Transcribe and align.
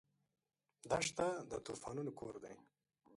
دښته 0.89 1.27
د 1.49 1.51
طوفانونو 1.65 2.11
کور 2.19 2.35
دی. 2.43 2.55